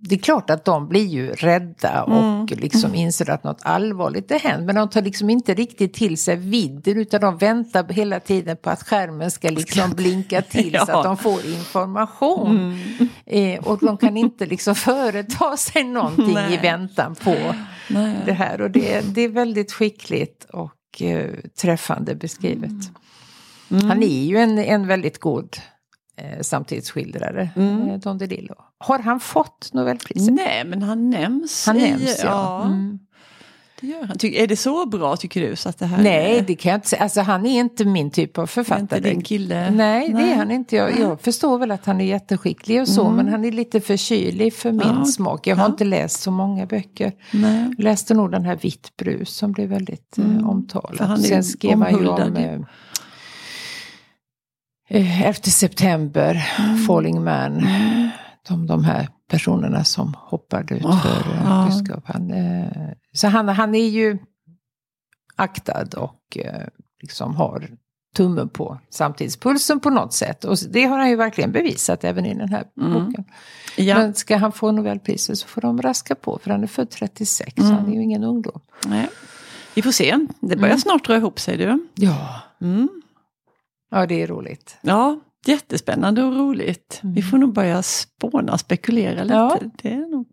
det 0.04 0.14
är 0.14 0.18
klart 0.18 0.50
att 0.50 0.64
de 0.64 0.88
blir 0.88 1.06
ju 1.06 1.32
rädda 1.32 2.02
och 2.02 2.22
mm. 2.22 2.46
liksom 2.46 2.84
mm. 2.84 2.94
inser 2.94 3.30
att 3.30 3.44
något 3.44 3.60
allvarligt 3.62 4.30
har 4.30 4.38
hänt. 4.38 4.66
Men 4.66 4.74
de 4.74 4.88
tar 4.88 5.02
liksom 5.02 5.30
inte 5.30 5.54
riktigt 5.54 5.94
till 5.94 6.18
sig 6.18 6.36
vidden 6.36 6.96
utan 6.96 7.20
de 7.20 7.38
väntar 7.38 7.88
hela 7.88 8.20
tiden 8.20 8.56
på 8.56 8.70
att 8.70 8.82
skärmen 8.82 9.30
ska 9.30 9.50
liksom 9.50 9.90
blinka 9.96 10.42
till 10.42 10.72
ja. 10.74 10.86
så 10.86 10.92
att 10.92 11.04
de 11.04 11.16
får 11.16 11.46
information. 11.46 12.56
Mm. 12.56 13.08
Eh, 13.26 13.66
och 13.68 13.78
de 13.78 13.96
kan 13.96 14.16
inte 14.16 14.46
liksom 14.46 14.74
företa 14.88 15.56
sig 15.56 15.84
någonting 15.84 16.34
Nej. 16.34 16.54
i 16.54 16.56
väntan 16.56 17.14
på 17.14 17.36
Nej. 17.88 18.16
det 18.24 18.32
här. 18.32 18.60
Och 18.60 18.70
det, 18.70 19.14
det 19.14 19.20
är 19.20 19.28
väldigt 19.28 19.72
skickligt 19.72 20.44
och 20.44 21.02
eh, 21.02 21.30
träffande 21.60 22.14
beskrivet. 22.14 22.70
Mm. 23.70 23.84
Han 23.88 24.02
är 24.02 24.24
ju 24.24 24.36
en, 24.36 24.58
en 24.58 24.86
väldigt 24.86 25.20
god 25.20 25.56
samtidsskildrare, 26.40 27.50
mm. 27.56 27.88
eh, 27.88 27.98
Don 27.98 28.18
DeLillo. 28.18 28.54
Har 28.78 28.98
han 28.98 29.20
fått 29.20 29.70
Nobelpriset? 29.72 30.34
Nej, 30.34 30.64
men 30.64 30.82
han 30.82 31.10
nämns. 31.10 31.66
Han 31.66 31.76
i, 31.76 31.90
nämns, 31.90 32.20
ja. 32.24 32.28
ja. 32.28 32.64
Mm. 32.64 32.98
Det 33.82 33.88
gör 33.88 34.04
han. 34.04 34.18
Ty 34.18 34.34
är 34.36 34.46
det 34.46 34.56
så 34.56 34.86
bra 34.86 35.16
tycker 35.16 35.48
du? 35.48 35.56
Så 35.56 35.68
att 35.68 35.78
det 35.78 35.86
här 35.86 36.02
Nej, 36.02 36.38
är... 36.38 36.42
det 36.42 36.54
kan 36.54 36.70
jag 36.70 36.76
inte 36.76 36.88
säga. 36.88 37.02
Alltså, 37.02 37.20
han 37.20 37.46
är 37.46 37.60
inte 37.60 37.84
min 37.84 38.10
typ 38.10 38.38
av 38.38 38.46
författare. 38.46 38.80
Inte 38.80 39.00
din 39.00 39.22
kille? 39.22 39.70
Nej, 39.70 40.08
Nej, 40.08 40.24
det 40.24 40.32
är 40.32 40.36
han 40.36 40.50
inte. 40.50 40.76
Jag, 40.76 40.98
jag 40.98 41.20
förstår 41.20 41.58
väl 41.58 41.70
att 41.70 41.86
han 41.86 42.00
är 42.00 42.04
jätteskicklig 42.04 42.80
och 42.80 42.88
så, 42.88 43.04
mm. 43.04 43.16
men 43.16 43.28
han 43.28 43.44
är 43.44 43.52
lite 43.52 43.80
för 43.80 43.96
kylig 43.96 44.54
för 44.54 44.72
min 44.72 44.80
ja. 44.98 45.04
smak. 45.04 45.46
Jag 45.46 45.56
har 45.56 45.64
ja. 45.64 45.70
inte 45.70 45.84
läst 45.84 46.20
så 46.20 46.30
många 46.30 46.66
böcker. 46.66 47.12
Nej. 47.30 47.70
Jag 47.76 47.84
läste 47.84 48.14
nog 48.14 48.30
den 48.30 48.44
här 48.44 48.56
Vitt 48.56 48.96
brus 48.96 49.36
som 49.36 49.52
blev 49.52 49.68
väldigt 49.68 50.18
eh, 50.18 50.24
mm. 50.24 50.48
omtalad. 50.48 51.20
Sen 51.20 51.44
skrev 51.44 51.82
han 51.82 51.90
ju 51.90 52.08
om... 52.08 52.66
Eh, 54.94 55.22
11 55.22 55.28
eh, 55.28 55.50
september, 55.50 56.46
mm. 56.58 56.78
Falling 56.78 57.24
Man. 57.24 57.58
Mm. 57.58 58.08
De, 58.48 58.66
de 58.66 58.84
här 58.84 59.08
personerna 59.28 59.84
som 59.84 60.14
hoppade 60.18 60.74
ut 60.74 60.84
oh, 60.84 61.02
för 61.02 61.32
uh, 61.32 61.66
budskap. 61.66 62.04
Han, 62.06 62.30
eh, 62.30 62.92
så 63.12 63.28
han, 63.28 63.48
han 63.48 63.74
är 63.74 63.88
ju 63.88 64.18
aktad 65.36 65.86
och 65.96 66.38
eh, 66.38 66.66
liksom 67.02 67.36
har 67.36 67.68
tummen 68.16 68.48
på 68.48 68.78
samtidspulsen 68.90 69.80
på 69.80 69.90
något 69.90 70.12
sätt. 70.12 70.44
Och 70.44 70.56
det 70.70 70.84
har 70.84 70.98
han 70.98 71.08
ju 71.08 71.16
verkligen 71.16 71.52
bevisat 71.52 72.04
även 72.04 72.26
i 72.26 72.34
den 72.34 72.48
här 72.48 72.64
mm. 72.80 72.92
boken. 72.92 73.24
Ja. 73.76 73.98
Men 73.98 74.14
ska 74.14 74.36
han 74.36 74.52
få 74.52 74.72
Nobelpriset 74.72 75.38
så 75.38 75.48
får 75.48 75.60
de 75.60 75.82
raska 75.82 76.14
på 76.14 76.38
för 76.42 76.50
han 76.50 76.62
är 76.62 76.66
född 76.66 76.90
36, 76.90 77.58
mm. 77.58 77.70
han 77.70 77.88
är 77.88 77.94
ju 77.94 78.02
ingen 78.02 78.24
ungdom. 78.24 78.60
Nej. 78.86 79.08
Vi 79.74 79.82
får 79.82 79.92
se, 79.92 80.18
det 80.40 80.56
börjar 80.56 80.66
mm. 80.66 80.80
snart 80.80 81.06
dra 81.06 81.16
ihop 81.16 81.40
sig 81.40 81.56
du. 81.56 81.86
Ja. 81.94 82.42
Mm. 82.60 83.01
Ja, 83.92 84.06
det 84.06 84.22
är 84.22 84.26
roligt. 84.26 84.76
Ja, 84.82 85.20
jättespännande 85.46 86.24
och 86.24 86.36
roligt. 86.36 87.00
Mm. 87.02 87.14
Vi 87.14 87.22
får 87.22 87.38
nog 87.38 87.52
börja 87.52 87.82
spåna 87.82 88.52
och 88.52 88.60
spekulera 88.60 89.22
lite. 89.22 89.34
Ja. 89.34 89.58
Det 89.82 89.92
är 89.92 90.10
nog 90.10 90.28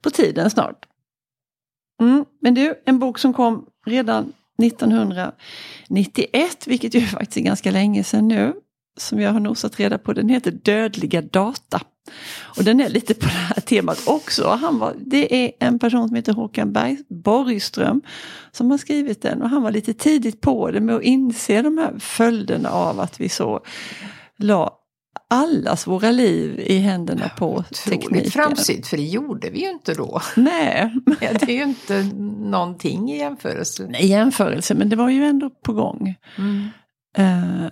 på 0.00 0.10
tiden 0.10 0.50
snart. 0.50 0.86
Mm. 2.00 2.24
Men 2.40 2.54
du, 2.54 2.82
en 2.86 2.98
bok 2.98 3.18
som 3.18 3.32
kom 3.32 3.66
redan 3.86 4.32
1991, 4.62 6.66
vilket 6.66 6.94
ju 6.94 7.00
faktiskt 7.06 7.36
är 7.36 7.40
ganska 7.40 7.70
länge 7.70 8.04
sedan 8.04 8.28
nu, 8.28 8.54
som 8.98 9.20
jag 9.20 9.32
har 9.32 9.40
nosat 9.40 9.80
reda 9.80 9.98
på, 9.98 10.12
den 10.12 10.28
heter 10.28 10.50
Dödliga 10.50 11.22
data. 11.22 11.80
Och 12.56 12.64
den 12.64 12.80
är 12.80 12.88
lite 12.88 13.14
på 13.14 13.26
det 13.26 13.32
här 13.32 13.60
temat 13.60 14.02
också. 14.06 14.48
Han 14.48 14.78
var, 14.78 14.94
det 14.98 15.44
är 15.44 15.52
en 15.60 15.78
person 15.78 16.08
som 16.08 16.16
heter 16.16 16.32
Håkan 16.32 16.72
Berg, 16.72 16.98
Borgström 17.08 18.02
som 18.52 18.70
har 18.70 18.78
skrivit 18.78 19.22
den 19.22 19.42
och 19.42 19.50
han 19.50 19.62
var 19.62 19.70
lite 19.70 19.94
tidigt 19.94 20.40
på 20.40 20.70
det 20.70 20.80
med 20.80 20.94
att 20.94 21.02
inse 21.02 21.62
de 21.62 21.78
här 21.78 21.98
följderna 21.98 22.70
av 22.70 23.00
att 23.00 23.20
vi 23.20 23.28
så 23.28 23.60
la 24.38 24.82
allas 25.30 25.86
våra 25.86 26.10
liv 26.10 26.60
i 26.60 26.78
händerna 26.78 27.28
på 27.28 27.46
Otroligt 27.46 28.02
tekniken. 28.02 28.30
framsynt, 28.30 28.86
för 28.86 28.96
det 28.96 29.02
gjorde 29.02 29.50
vi 29.50 29.60
ju 29.60 29.70
inte 29.70 29.94
då. 29.94 30.20
Nej. 30.36 30.94
Det 31.20 31.42
är 31.42 31.50
ju 31.50 31.62
inte 31.62 32.02
någonting 32.40 33.10
i 33.10 33.18
jämförelse. 33.18 33.86
Nej, 33.90 34.06
jämförelse, 34.06 34.74
men 34.74 34.88
det 34.88 34.96
var 34.96 35.08
ju 35.08 35.24
ändå 35.24 35.50
på 35.50 35.72
gång. 35.72 36.14
Mm. 36.38 36.68
Uh, 37.18 37.70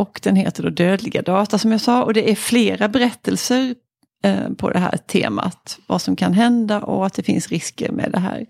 och 0.00 0.20
den 0.22 0.36
heter 0.36 0.62
då 0.62 0.70
Dödliga 0.70 1.22
data 1.22 1.58
som 1.58 1.72
jag 1.72 1.80
sa 1.80 2.04
och 2.04 2.14
det 2.14 2.30
är 2.30 2.34
flera 2.34 2.88
berättelser 2.88 3.74
eh, 4.24 4.50
på 4.58 4.70
det 4.70 4.78
här 4.78 4.96
temat. 4.96 5.78
Vad 5.86 6.02
som 6.02 6.16
kan 6.16 6.32
hända 6.32 6.80
och 6.80 7.06
att 7.06 7.14
det 7.14 7.22
finns 7.22 7.48
risker 7.48 7.92
med 7.92 8.10
det 8.12 8.20
här 8.20 8.46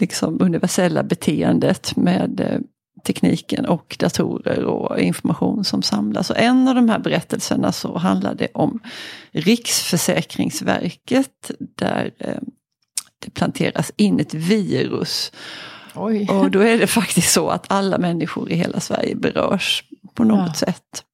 liksom 0.00 0.40
universella 0.40 1.02
beteendet 1.02 1.96
med 1.96 2.40
eh, 2.40 2.58
tekniken 3.04 3.66
och 3.66 3.96
datorer 3.98 4.64
och 4.64 5.00
information 5.00 5.64
som 5.64 5.82
samlas. 5.82 6.30
Och 6.30 6.38
en 6.38 6.68
av 6.68 6.74
de 6.74 6.88
här 6.88 6.98
berättelserna 6.98 7.72
så 7.72 7.98
handlar 7.98 8.34
det 8.34 8.48
om 8.54 8.80
Riksförsäkringsverket 9.30 11.50
där 11.58 12.10
eh, 12.18 12.38
det 13.18 13.30
planteras 13.30 13.92
in 13.96 14.20
ett 14.20 14.34
virus. 14.34 15.32
Oj. 15.94 16.28
Och 16.30 16.50
då 16.50 16.60
är 16.60 16.78
det 16.78 16.86
faktiskt 16.86 17.32
så 17.32 17.48
att 17.48 17.72
alla 17.72 17.98
människor 17.98 18.50
i 18.50 18.54
hela 18.54 18.80
Sverige 18.80 19.14
berörs 19.14 19.84
på 20.14 20.24
något 20.24 20.46
ja. 20.48 20.54
sätt 20.54 21.04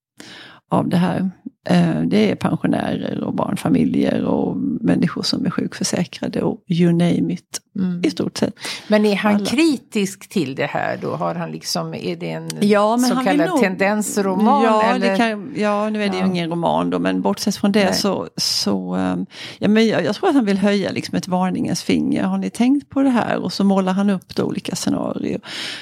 av 0.71 0.89
det 0.89 0.97
här 0.97 1.31
Eh, 1.69 2.01
det 2.01 2.31
är 2.31 2.35
pensionärer 2.35 3.25
och 3.25 3.35
barnfamiljer 3.35 4.25
och 4.25 4.57
människor 4.81 5.23
som 5.23 5.47
är 5.47 5.51
sjukförsäkrade 5.51 6.43
och 6.43 6.65
you 6.69 6.93
name 6.93 7.33
it. 7.33 7.61
Mm. 7.79 8.01
I 8.05 8.11
stort 8.11 8.39
sett. 8.39 8.55
Men 8.89 9.07
är 9.07 9.17
han 9.17 9.35
Alla. 9.35 9.47
kritisk 9.47 10.29
till 10.29 10.55
det 10.55 10.67
här 10.67 10.99
då? 11.03 11.15
Har 11.15 11.35
han 11.35 11.51
liksom, 11.51 11.95
är 11.95 12.17
det 12.17 12.31
en 12.31 12.49
ja, 12.61 12.99
så 12.99 13.17
kallad 13.17 13.49
nog, 13.49 13.61
tendensroman? 13.61 14.65
Ja, 14.65 14.83
eller? 14.83 15.17
Kan, 15.17 15.53
ja, 15.57 15.91
nu 15.91 16.05
är 16.05 16.09
det 16.09 16.17
ja. 16.17 16.23
ju 16.25 16.31
ingen 16.31 16.51
roman 16.51 16.91
då, 16.91 16.99
men 16.99 17.23
bortsett 17.23 17.57
från 17.57 17.73
det 17.73 17.85
Nej. 17.85 17.95
så, 17.95 18.29
så 18.37 18.95
ehm, 18.95 19.27
ja, 19.59 19.69
men 19.69 19.87
jag, 19.87 20.05
jag, 20.05 20.15
tror 20.15 20.29
att 20.29 20.35
han 20.35 20.45
vill 20.45 20.59
höja 20.59 20.91
liksom 20.91 21.17
ett 21.17 21.29
varningens 21.29 21.83
finger. 21.83 22.23
Har 22.23 22.39
ni 22.39 22.51
tänkt 22.51 22.89
på 22.89 23.03
det 23.03 23.11
här? 23.11 23.37
Och 23.37 23.53
så 23.53 23.65
målar 23.65 23.93
han 23.93 24.11
upp 24.11 24.35
då 24.35 24.45
olika 24.45 24.77
scenarier, 24.77 25.41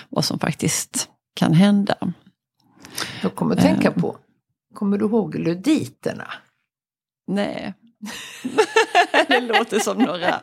vad 0.09 0.25
som 0.25 0.39
faktiskt 0.39 1.09
kan 1.35 1.53
hända. 1.53 1.95
Jag 3.23 3.35
kommer 3.35 3.57
tänka 3.57 3.89
uh, 3.89 3.95
på 3.95 4.17
Kommer 4.75 4.99
du 4.99 5.05
ihåg 5.05 5.35
luditerna? 5.35 6.33
Nej. 7.27 7.75
det 9.29 9.41
låter 9.41 9.79
som 9.79 9.99
några 9.99 10.41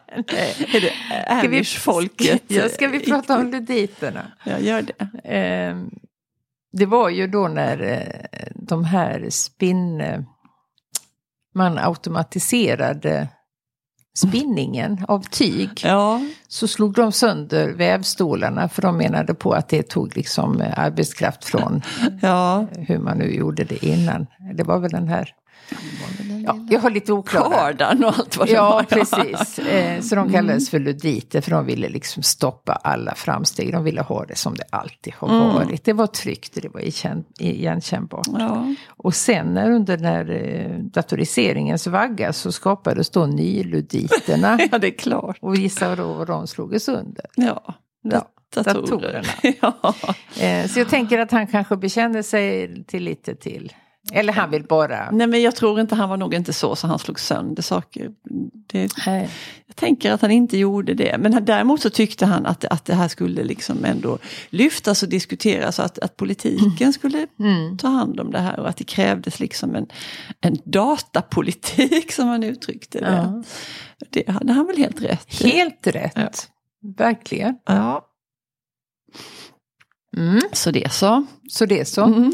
Amish-folket. 1.28 2.44
Ja, 2.48 2.70
ska 2.70 2.88
vi 2.88 3.00
prata 3.00 3.40
om 3.40 3.52
luditerna? 3.52 4.32
Ja, 4.44 4.60
gör 4.60 4.82
det. 4.82 5.08
Ehm, 5.24 5.90
det 6.72 6.86
var 6.86 7.10
ju 7.10 7.28
då 7.28 7.48
när 7.48 7.82
eh, 7.82 8.48
de 8.56 8.86
här 8.86 9.30
spinn... 9.30 10.04
Man 11.54 11.78
automatiserade 11.78 13.28
spinningen 14.14 15.06
av 15.08 15.22
tyg. 15.22 15.70
Ja. 15.84 16.22
Så 16.48 16.68
slog 16.68 16.94
de 16.94 17.12
sönder 17.12 17.70
vävstolarna 17.70 18.70
för 18.70 18.82
de 18.82 18.98
menade 18.98 19.34
på 19.34 19.52
att 19.52 19.70
det 19.70 19.84
tog 19.84 20.18
liksom 20.18 20.62
eh, 20.62 20.80
arbetskraft 20.80 21.46
från 21.46 21.82
ja. 22.22 22.68
hur 22.72 23.00
man 23.00 23.18
nu 23.18 23.36
gjorde 23.36 23.64
det 23.64 23.86
innan. 23.86 24.28
Det 24.56 24.64
var 24.64 24.80
väl 24.80 24.92
den 24.92 25.08
här 25.08 25.36
Ja, 26.46 26.58
jag 26.70 26.80
har 26.80 26.90
lite 26.90 27.14
oklara. 27.14 27.50
Kardan 27.50 28.04
och 28.04 28.20
allt 28.20 28.38
vad 28.38 28.48
det 28.48 28.54
ja, 28.54 28.70
var. 28.70 28.84
Precis. 28.84 29.60
Eh, 29.72 30.02
så 30.02 30.16
de 30.16 30.32
kallades 30.32 30.70
för 30.70 30.80
luditer 30.80 31.42
för 31.42 31.52
de 31.52 31.66
ville 31.66 31.90
liksom 31.90 32.24
stoppa 32.24 32.74
alla 32.74 33.16
framsteg. 33.16 33.72
De 33.72 33.84
ville 33.84 34.02
ha 34.02 34.26
det 34.26 34.36
som 34.36 34.56
det 34.56 34.64
alltid 34.70 35.14
har 35.14 35.30
mm. 35.30 35.54
varit. 35.54 35.84
Det 35.84 35.94
var 35.94 36.08
tryggt, 36.08 36.58
det 36.62 36.70
var 36.70 36.82
igenkännbart. 37.40 38.28
Ja. 38.40 38.76
Och 38.88 39.16
sen 39.16 39.54
när 39.54 39.72
under 39.72 39.98
den 39.98 40.06
här 40.06 40.30
eh, 40.32 40.80
datoriseringens 40.80 41.88
vagga 41.88 42.34
så 42.34 42.52
skapades 42.52 43.10
då 43.10 43.26
nyluditerna. 43.26 44.60
ja, 44.72 44.78
det 44.78 44.88
är 44.88 44.98
klart. 44.98 45.38
Och 45.42 45.56
gissa 45.56 45.96
då 45.96 46.14
vad 46.14 46.28
de 46.28 46.48
slog 46.48 46.82
sönder. 46.82 47.26
Ja. 47.36 47.76
ja. 48.02 48.28
Datorer. 48.56 49.28
ja. 49.62 49.94
Eh, 50.40 50.68
så 50.68 50.80
jag 50.80 50.90
tänker 50.90 51.20
att 51.20 51.32
han 51.32 51.48
kanske 51.48 51.78
bekänner 51.78 52.22
sig 52.22 52.84
till 52.86 53.04
lite 53.04 53.36
till 53.36 53.74
eller 54.14 54.34
han 54.34 54.52
vill 54.52 54.64
bara... 54.64 55.12
Nej 55.12 55.28
men 55.28 55.42
jag 55.42 55.56
tror 55.56 55.80
inte, 55.80 55.96
han 55.96 56.10
var 56.10 56.18
nog 56.18 56.34
inte 56.34 56.54
så 56.54 56.76
så 56.76 56.88
han 56.88 57.00
slog 57.00 57.20
sönder 57.20 57.64
saker. 57.64 58.12
Det, 58.68 58.90
jag 59.66 59.76
tänker 59.76 60.12
att 60.12 60.22
han 60.22 60.32
inte 60.32 60.58
gjorde 60.58 60.94
det. 60.94 61.18
Men 61.20 61.46
däremot 61.46 61.82
så 61.82 61.90
tyckte 61.90 62.26
han 62.26 62.46
att, 62.46 62.66
att 62.66 62.86
det 62.86 62.96
här 62.96 63.08
skulle 63.08 63.44
liksom 63.44 63.86
ändå 63.86 64.18
lyftas 64.50 65.04
och 65.04 65.10
diskuteras. 65.10 65.80
Och 65.80 65.86
att, 65.86 66.00
att 66.00 66.18
politiken 66.18 66.78
mm. 66.82 66.94
skulle 66.94 67.28
mm. 67.40 67.78
ta 67.78 67.88
hand 67.88 68.20
om 68.20 68.32
det 68.32 68.40
här 68.40 68.60
och 68.60 68.70
att 68.70 68.78
det 68.78 68.84
krävdes 68.84 69.40
liksom 69.40 69.76
en, 69.76 69.88
en 70.42 70.58
datapolitik 70.66 72.12
som 72.12 72.28
han 72.28 72.44
uttryckte 72.44 73.00
det. 73.00 73.12
Ja. 73.12 73.44
Det 74.10 74.30
hade 74.30 74.54
han 74.54 74.68
väl 74.68 74.78
helt 74.78 75.02
rätt 75.02 75.42
Helt 75.44 75.88
rätt. 75.88 76.14
Ja. 76.16 76.30
Verkligen. 76.98 77.56
Ja. 77.66 78.08
Mm. 80.18 80.42
Så 80.54 80.72
det 80.72 80.94
så. 80.94 81.26
Så 81.50 81.66
det 81.66 81.88
så. 81.88 82.32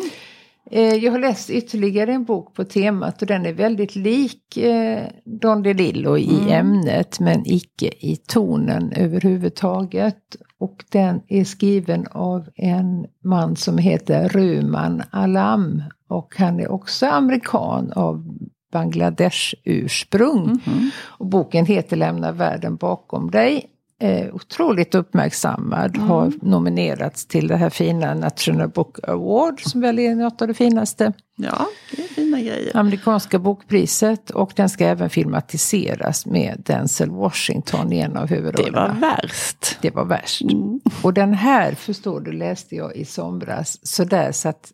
Eh, 0.71 0.95
jag 0.95 1.11
har 1.11 1.19
läst 1.19 1.49
ytterligare 1.49 2.13
en 2.13 2.23
bok 2.23 2.53
på 2.53 2.63
temat 2.63 3.21
och 3.21 3.27
den 3.27 3.45
är 3.45 3.53
väldigt 3.53 3.95
lik 3.95 4.57
eh, 4.57 5.03
Don 5.25 5.63
DeLillo 5.63 6.17
i 6.17 6.39
mm. 6.39 6.49
ämnet 6.49 7.19
men 7.19 7.43
icke 7.45 7.85
i 7.99 8.15
tonen 8.27 8.91
överhuvudtaget. 8.95 10.35
Och 10.59 10.85
den 10.91 11.21
är 11.27 11.43
skriven 11.43 12.07
av 12.11 12.47
en 12.55 13.05
man 13.23 13.55
som 13.55 13.77
heter 13.77 14.29
Ruman 14.29 15.03
Alam 15.11 15.83
och 16.07 16.33
han 16.37 16.59
är 16.59 16.71
också 16.71 17.05
amerikan 17.05 17.91
av 17.91 18.37
Bangladesh-ursprung. 18.71 20.43
Mm. 20.43 20.89
Och 21.03 21.25
boken 21.25 21.65
heter 21.65 21.97
Lämna 21.97 22.31
världen 22.31 22.75
bakom 22.75 23.31
dig 23.31 23.65
eh, 24.01 24.35
otroligt 24.35 24.95
uppmärksammad. 24.95 25.95
Mm. 25.95 26.09
Har 26.09 26.33
nominerats 26.41 27.25
till 27.25 27.47
det 27.47 27.55
här 27.55 27.69
fina 27.69 28.13
National 28.13 28.69
Book 28.69 28.97
Award 29.03 29.61
som 29.61 29.81
väl 29.81 29.99
är 29.99 30.15
något 30.15 30.41
av 30.41 30.47
det 30.47 30.53
finaste. 30.53 31.13
Ja, 31.35 31.67
det 31.95 32.03
är 32.03 32.07
fina 32.07 32.41
grejer. 32.41 32.77
Amerikanska 32.77 33.39
bokpriset 33.39 34.29
och 34.29 34.51
den 34.55 34.69
ska 34.69 34.85
även 34.85 35.09
filmatiseras 35.09 36.25
med 36.25 36.63
Denzel 36.65 37.09
Washington 37.11 37.93
i 37.93 37.99
en 37.99 38.17
av 38.17 38.27
huvudrollerna. 38.27 38.87
Det 38.87 38.93
var 38.93 38.99
värst. 38.99 39.77
Det 39.81 39.95
var 39.95 40.05
värst. 40.05 40.41
Mm. 40.41 40.79
Och 41.01 41.13
den 41.13 41.33
här, 41.33 41.71
förstår 41.71 42.19
du, 42.19 42.31
läste 42.31 42.75
jag 42.75 42.95
i 42.95 43.05
somras 43.05 43.79
så 43.83 44.03
att 44.49 44.71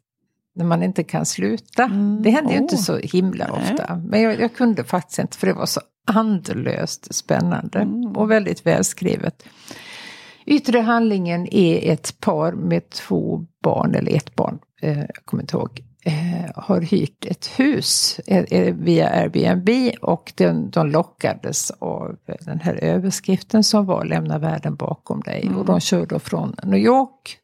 när 0.56 0.65
man 0.65 0.84
inte 0.84 1.03
kan 1.03 1.25
sluta. 1.25 1.84
Mm. 1.84 2.24
Det 2.24 2.30
händer 2.30 2.51
oh. 2.51 2.56
ju 2.56 2.62
inte 2.62 2.77
så 2.77 2.98
himla 2.98 3.51
ofta. 3.51 4.01
Men 4.06 4.22
jag, 4.22 4.39
jag, 4.39 4.56
kunde 4.56 4.84
faktiskt 4.84 5.20
inte 5.20 5.38
för 5.38 5.48
det 5.48 5.53
var 5.53 5.65
så 5.65 5.82
andlöst 6.05 7.15
spännande 7.15 7.79
mm. 7.79 8.17
och 8.17 8.31
väldigt 8.31 8.65
välskrivet. 8.65 9.45
Yttre 10.45 10.79
handlingen 10.79 11.48
är 11.53 11.93
ett 11.93 12.19
par 12.19 12.51
med 12.51 12.89
två 12.89 13.45
barn, 13.63 13.95
eller 13.95 14.15
ett 14.15 14.36
barn, 14.36 14.60
eh, 14.81 15.00
jag 15.00 15.25
kommer 15.25 15.43
inte 15.43 15.57
ihåg, 15.57 15.83
eh, 16.05 16.51
har 16.55 16.81
hyrt 16.81 17.25
ett 17.25 17.45
hus 17.60 18.19
eh, 18.27 18.43
eh, 18.43 18.75
via 18.75 19.10
Airbnb 19.10 19.69
och 20.01 20.33
de, 20.36 20.69
de 20.69 20.89
lockades 20.89 21.72
av 21.72 22.15
den 22.39 22.60
här 22.60 22.75
överskriften 22.75 23.63
som 23.63 23.86
var 23.86 24.05
Lämna 24.05 24.38
världen 24.38 24.75
bakom 24.75 25.22
dig. 25.22 25.41
Mm. 25.41 25.57
Och 25.57 25.65
de 25.65 25.79
kör 25.79 26.05
då 26.05 26.19
från 26.19 26.55
New 26.63 26.79
York 26.79 27.38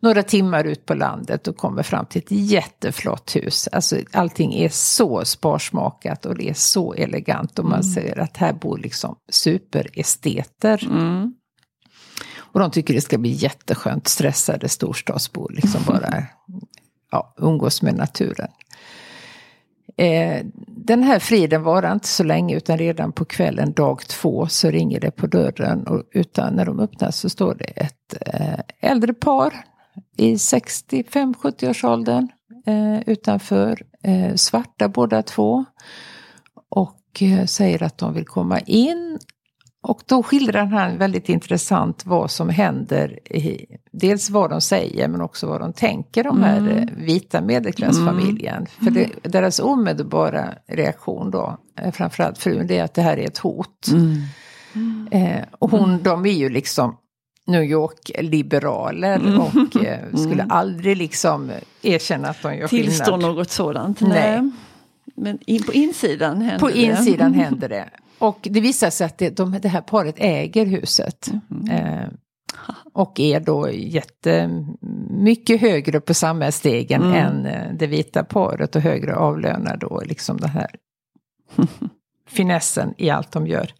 några 0.00 0.22
timmar 0.22 0.64
ut 0.64 0.86
på 0.86 0.94
landet 0.94 1.48
och 1.48 1.56
kommer 1.56 1.82
fram 1.82 2.06
till 2.06 2.22
ett 2.22 2.30
jätteflott 2.30 3.36
hus. 3.36 3.68
Alltså 3.72 3.96
allting 4.12 4.54
är 4.54 4.68
så 4.68 5.24
sparsmakat 5.24 6.26
och 6.26 6.36
det 6.36 6.48
är 6.48 6.54
så 6.54 6.94
elegant 6.94 7.58
och 7.58 7.64
man 7.64 7.80
mm. 7.80 7.82
ser 7.82 8.18
att 8.18 8.36
här 8.36 8.52
bor 8.52 8.78
liksom 8.78 9.16
superesteter. 9.30 10.88
Mm. 10.90 11.34
Och 12.52 12.60
de 12.60 12.70
tycker 12.70 12.94
det 12.94 13.00
ska 13.00 13.18
bli 13.18 13.30
jätteskönt, 13.30 14.08
stressade 14.08 14.68
storstadsbor, 14.68 15.52
liksom 15.54 15.80
bara 15.86 16.24
ja, 17.12 17.34
umgås 17.36 17.82
med 17.82 17.94
naturen. 17.94 18.48
Eh, 19.96 20.44
den 20.66 21.02
här 21.02 21.18
friden 21.18 21.62
varar 21.62 21.92
inte 21.92 22.08
så 22.08 22.24
länge 22.24 22.56
utan 22.56 22.78
redan 22.78 23.12
på 23.12 23.24
kvällen 23.24 23.72
dag 23.72 24.00
två 24.00 24.46
så 24.46 24.70
ringer 24.70 25.00
det 25.00 25.10
på 25.10 25.26
dörren. 25.26 25.86
Och 25.86 26.02
utan 26.10 26.54
när 26.54 26.64
de 26.64 26.80
öppnar 26.80 27.10
så 27.10 27.28
står 27.28 27.54
det 27.54 27.64
ett 27.64 28.14
eh, 28.20 28.90
äldre 28.90 29.14
par 29.14 29.64
i 30.16 30.34
65-70-årsåldern 30.34 32.28
eh, 32.66 33.00
utanför. 33.06 33.82
Eh, 34.02 34.34
svarta 34.34 34.88
båda 34.88 35.22
två. 35.22 35.64
Och 36.68 37.22
eh, 37.22 37.44
säger 37.46 37.82
att 37.82 37.98
de 37.98 38.14
vill 38.14 38.26
komma 38.26 38.60
in 38.60 39.18
och 39.82 40.02
då 40.06 40.22
skildrar 40.22 40.64
han 40.64 40.98
väldigt 40.98 41.28
intressant 41.28 42.06
vad 42.06 42.30
som 42.30 42.48
händer. 42.48 43.32
I, 43.32 43.66
dels 43.92 44.30
vad 44.30 44.50
de 44.50 44.60
säger 44.60 45.08
men 45.08 45.20
också 45.20 45.46
vad 45.46 45.60
de 45.60 45.72
tänker 45.72 46.26
om 46.26 46.44
mm. 46.44 46.64
här 46.64 46.88
vita 46.96 47.40
medelklassfamiljen. 47.40 48.54
Mm. 48.54 48.66
För 48.66 48.90
det, 48.90 49.10
deras 49.22 49.60
omedelbara 49.60 50.54
reaktion 50.66 51.30
då, 51.30 51.56
eh, 51.80 51.92
framförallt 51.92 52.38
frun, 52.38 52.66
det 52.66 52.78
är 52.78 52.84
att 52.84 52.94
det 52.94 53.02
här 53.02 53.18
är 53.18 53.26
ett 53.26 53.38
hot. 53.38 53.86
Mm. 53.92 55.08
Eh, 55.10 55.44
och 55.58 55.70
hon, 55.70 55.90
mm. 55.90 56.02
de 56.02 56.26
är 56.26 56.32
ju 56.32 56.48
liksom 56.48 56.96
New 57.46 57.62
York-liberaler 57.62 59.16
mm. 59.16 59.40
och 59.40 59.84
eh, 59.84 60.08
skulle 60.08 60.42
mm. 60.42 60.50
aldrig 60.50 60.96
liksom 60.96 61.50
erkänna 61.82 62.28
att 62.28 62.42
de 62.42 62.56
gör 62.56 62.68
skillnad. 62.68 62.88
Tillstå 62.88 63.16
något 63.16 63.50
sådant. 63.50 64.00
Nej. 64.00 64.10
Nej. 64.10 64.50
Men 65.14 65.38
in, 65.46 65.62
på 65.62 65.72
insidan 65.72 66.40
händer 66.40 66.58
på 66.58 66.66
det. 66.66 66.72
På 66.72 66.78
insidan 66.78 67.34
händer 67.34 67.68
det. 67.68 67.90
Och 68.22 68.48
det 68.50 68.60
visar 68.60 68.90
sig 68.90 69.04
att 69.04 69.18
det, 69.18 69.36
de, 69.36 69.58
det 69.62 69.68
här 69.68 69.80
paret 69.80 70.14
äger 70.18 70.66
huset. 70.66 71.30
Mm. 71.50 71.70
Eh, 71.70 72.08
och 72.92 73.20
är 73.20 73.40
då 73.40 73.70
jättemycket 73.70 75.60
högre 75.60 76.00
på 76.00 76.14
samhällsstegen 76.14 77.02
mm. 77.02 77.14
än 77.14 77.46
eh, 77.46 77.74
det 77.78 77.86
vita 77.86 78.24
paret 78.24 78.76
och 78.76 78.82
högre 78.82 79.16
avlönade 79.16 79.76
då 79.76 80.02
liksom 80.04 80.36
den 80.36 80.50
här 80.50 80.70
finessen 82.28 82.94
i 82.98 83.10
allt 83.10 83.32
de 83.32 83.46
gör. 83.46 83.70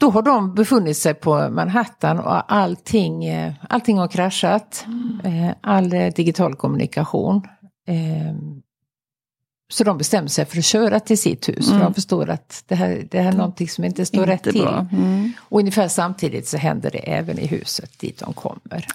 Då 0.00 0.10
har 0.10 0.22
de 0.22 0.54
befunnit 0.54 0.96
sig 0.96 1.14
på 1.14 1.48
Manhattan 1.50 2.18
och 2.18 2.52
allting, 2.52 3.24
eh, 3.24 3.52
allting 3.68 3.98
har 3.98 4.08
kraschat. 4.08 4.86
Mm. 4.86 5.44
Eh, 5.44 5.54
all 5.60 5.90
digital 5.90 6.54
kommunikation. 6.54 7.42
Så 9.74 9.84
de 9.84 9.98
bestämmer 9.98 10.28
sig 10.28 10.44
för 10.44 10.58
att 10.58 10.64
köra 10.64 11.00
till 11.00 11.18
sitt 11.18 11.48
hus. 11.48 11.68
Mm. 11.68 11.78
För 11.78 11.84
de 11.84 11.94
förstår 11.94 12.30
att 12.30 12.64
det 12.66 12.74
här, 12.74 13.06
det 13.10 13.20
här 13.20 13.32
är 13.32 13.36
någonting 13.36 13.68
som 13.68 13.84
inte 13.84 14.06
står 14.06 14.20
inte 14.20 14.32
rätt 14.32 14.42
till. 14.42 14.68
Mm. 14.92 15.32
Och 15.38 15.58
ungefär 15.58 15.88
samtidigt 15.88 16.48
så 16.48 16.56
händer 16.56 16.90
det 16.90 16.98
även 16.98 17.38
i 17.38 17.46
huset 17.46 17.98
dit 17.98 18.18
de 18.18 18.32
kommer. 18.32 18.86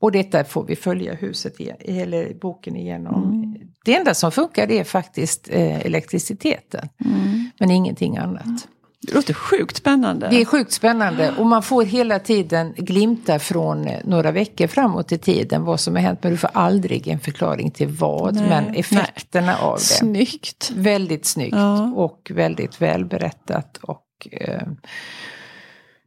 Och 0.00 0.12
detta 0.12 0.44
får 0.44 0.64
vi 0.64 0.76
följa 0.76 1.14
huset, 1.14 1.54
eller 1.80 2.34
boken 2.34 2.76
igenom. 2.76 3.24
Mm. 3.24 3.58
Det 3.84 3.96
enda 3.96 4.14
som 4.14 4.32
funkar 4.32 4.70
är 4.70 4.84
faktiskt 4.84 5.48
eh, 5.50 5.86
elektriciteten. 5.86 6.88
Mm. 7.04 7.50
Men 7.60 7.70
ingenting 7.70 8.16
annat. 8.16 8.68
Det 9.06 9.14
låter 9.14 9.34
sjukt 9.34 9.76
spännande. 9.76 10.28
Det 10.28 10.40
är 10.40 10.44
sjukt 10.44 10.72
spännande 10.72 11.34
och 11.38 11.46
man 11.46 11.62
får 11.62 11.84
hela 11.84 12.18
tiden 12.18 12.74
glimta 12.76 13.38
från 13.38 13.86
eh, 13.86 14.00
några 14.04 14.30
veckor 14.30 14.66
framåt 14.66 15.12
i 15.12 15.18
tiden 15.18 15.64
vad 15.64 15.80
som 15.80 15.94
har 15.94 16.02
hänt. 16.02 16.18
Men 16.22 16.32
du 16.32 16.38
får 16.38 16.50
aldrig 16.52 17.08
en 17.08 17.20
förklaring 17.20 17.70
till 17.70 17.88
vad. 17.88 18.34
Nej, 18.34 18.48
men 18.48 18.74
effekterna 18.74 19.46
nej. 19.46 19.60
av 19.60 19.74
det. 19.74 19.84
Snyggt. 19.84 20.70
Väldigt 20.74 21.26
snyggt 21.26 21.56
ja. 21.56 21.92
och 21.96 22.32
väldigt 22.34 22.82
välberättat. 22.82 23.76
Och 23.76 24.28
eh, 24.32 24.62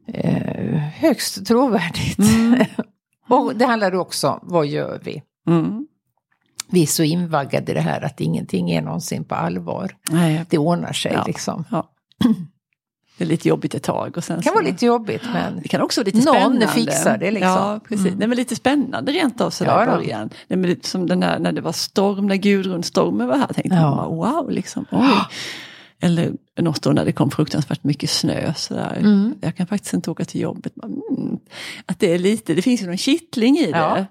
eh, 0.06 0.78
högst 0.78 1.46
trovärdigt. 1.46 2.18
Mm. 2.18 2.64
och 3.28 3.56
det 3.56 3.66
handlar 3.66 3.94
också 3.94 4.28
om 4.28 4.38
vad 4.42 4.66
gör 4.66 5.00
vi? 5.04 5.22
Mm. 5.48 5.86
Vi 6.70 6.82
är 6.82 6.86
så 6.86 7.02
invaggade 7.02 7.72
i 7.72 7.74
det 7.74 7.80
här 7.80 8.00
att 8.04 8.20
ingenting 8.20 8.70
är 8.70 8.82
någonsin 8.82 9.24
på 9.24 9.34
allvar. 9.34 9.96
Nej. 10.10 10.44
Det 10.48 10.58
ordnar 10.58 10.92
sig 10.92 11.12
ja. 11.12 11.24
liksom. 11.26 11.64
Ja. 11.70 11.90
Det 13.16 13.24
är 13.24 13.28
lite 13.28 13.48
jobbigt 13.48 13.74
ett 13.74 13.82
tag. 13.82 14.16
Och 14.16 14.24
sen 14.24 14.36
det 14.36 14.42
kan 14.42 14.50
så, 14.50 14.54
vara 14.54 14.64
lite 14.64 14.86
jobbigt 14.86 15.22
men 15.32 15.60
det 15.62 15.68
kan 15.68 15.80
också 15.80 16.00
vara 16.00 16.06
lite 16.06 16.22
spännande. 16.22 16.66
någon 16.66 16.74
fixar 16.74 17.18
det. 17.18 17.30
Liksom. 17.30 17.50
Ja, 17.50 17.80
precis. 17.88 18.06
Mm. 18.06 18.18
Nej, 18.18 18.28
men 18.28 18.36
lite 18.36 18.56
spännande 18.56 19.12
rent 19.12 19.40
av 19.40 19.50
sådär 19.50 19.70
ja, 19.70 19.82
i 19.82 19.86
början. 19.86 20.30
Nej, 20.48 20.58
men 20.58 20.76
som 20.82 21.06
den 21.06 21.20
där, 21.20 21.38
när 21.38 21.52
det 21.52 21.60
var 21.60 21.72
storm, 21.72 22.26
när 22.26 22.36
Gudrun-stormen 22.36 23.26
var 23.26 23.36
här, 23.36 23.46
tänkte 23.46 23.76
ja. 23.76 23.94
man 23.94 24.16
wow, 24.16 24.50
liksom, 24.50 24.84
oj. 24.92 25.08
Eller 26.00 26.32
något 26.60 26.86
år 26.86 26.92
när 26.92 27.04
det 27.04 27.12
kom 27.12 27.30
fruktansvärt 27.30 27.84
mycket 27.84 28.10
snö. 28.10 28.54
Sådär. 28.54 28.96
Mm. 29.00 29.34
Jag 29.40 29.56
kan 29.56 29.66
faktiskt 29.66 29.94
inte 29.94 30.10
åka 30.10 30.24
till 30.24 30.40
jobbet. 30.40 30.72
Mm. 30.82 31.38
Att 31.86 32.00
det 32.00 32.14
är 32.14 32.18
lite, 32.18 32.54
det 32.54 32.62
finns 32.62 32.82
ju 32.82 32.86
någon 32.86 32.96
kittling 32.96 33.58
i 33.58 33.72
det. 33.72 34.06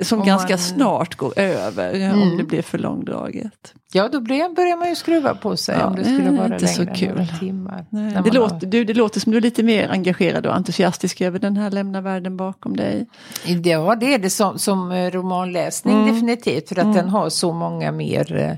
Som 0.00 0.20
om 0.20 0.26
ganska 0.26 0.52
man... 0.52 0.58
snart 0.58 1.14
går 1.14 1.38
över 1.38 1.94
mm. 1.94 2.22
om 2.22 2.36
det 2.36 2.44
blir 2.44 2.62
för 2.62 2.78
långdraget. 2.78 3.74
Ja, 3.92 4.08
då 4.08 4.20
börjar 4.20 4.76
man 4.76 4.88
ju 4.88 4.94
skruva 4.94 5.34
på 5.34 5.56
sig 5.56 5.76
ja, 5.78 5.86
om 5.86 5.96
det 5.96 6.04
skulle 6.04 6.30
vara 6.30 6.54
inte 6.54 6.64
längre 6.64 6.68
så 6.68 6.86
kul. 6.86 7.26
timmar. 7.40 7.86
Det, 8.24 8.30
låter, 8.30 8.54
har... 8.54 8.66
du, 8.66 8.84
det 8.84 8.94
låter 8.94 9.20
som 9.20 9.32
du 9.32 9.38
är 9.38 9.42
lite 9.42 9.62
mer 9.62 9.88
engagerad 9.88 10.46
och 10.46 10.56
entusiastisk 10.56 11.20
över 11.20 11.38
den 11.38 11.56
här 11.56 11.70
Lämna 11.70 12.00
världen 12.00 12.36
bakom 12.36 12.76
dig. 12.76 13.06
Ja, 13.44 13.96
det 14.00 14.14
är 14.14 14.18
det 14.18 14.30
som, 14.30 14.58
som 14.58 14.92
eh, 14.92 15.10
romanläsning 15.10 15.94
mm. 15.94 16.14
definitivt. 16.14 16.68
För 16.68 16.76
att 16.76 16.84
mm. 16.84 16.96
den 16.96 17.08
har 17.08 17.28
så 17.28 17.52
många 17.52 17.92
mer 17.92 18.36
eh, 18.36 18.52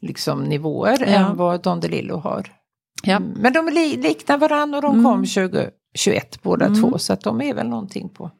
liksom, 0.00 0.44
nivåer 0.44 0.98
ja. 1.00 1.06
än 1.06 1.36
vad 1.36 1.62
Don 1.62 1.80
DeLillo 1.80 2.16
har. 2.16 2.46
Ja. 3.02 3.18
Men 3.18 3.52
de 3.52 3.68
liknar 3.98 4.38
varandra 4.38 4.78
och 4.78 4.82
de 4.82 4.92
mm. 4.92 5.04
kom 5.04 5.24
2021 5.24 6.42
båda 6.42 6.66
mm. 6.66 6.82
två. 6.82 6.98
Så 6.98 7.12
att 7.12 7.20
de 7.20 7.40
är 7.40 7.54
väl 7.54 7.68
någonting 7.68 8.08
på 8.08 8.30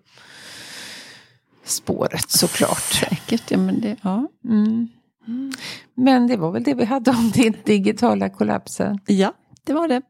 spåret 1.71 2.31
såklart. 2.31 2.83
Säkert, 2.83 3.51
ja 3.51 3.59
men 3.59 3.81
det, 3.81 3.97
ja. 4.03 4.29
Mm. 4.45 4.89
Mm. 5.27 5.53
Men 5.95 6.27
det 6.27 6.37
var 6.37 6.53
väl 6.53 6.63
det 6.63 6.75
vi 6.75 6.85
hade 6.85 7.11
om 7.11 7.31
den 7.35 7.55
digitala 7.65 8.29
kollapsen. 8.29 8.99
Ja, 9.07 9.33
det 9.65 9.73
var 9.73 9.89
det. 9.89 10.03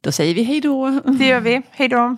Då 0.00 0.12
säger 0.12 0.34
vi 0.34 0.42
hej 0.42 0.60
då. 0.60 1.00
Det 1.18 1.26
gör 1.26 1.40
vi. 1.40 1.62
Hej 1.70 1.88
då. 1.88 2.16